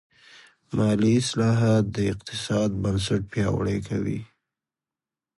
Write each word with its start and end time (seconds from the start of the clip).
مالي 0.77 1.11
اصلاحات 1.21 1.85
د 1.95 1.97
اقتصاد 2.13 2.69
بنسټ 2.81 3.21
پیاوړی 3.31 3.77
کوي. 3.87 4.19